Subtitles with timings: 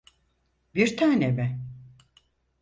[0.75, 1.61] Bir tane mi?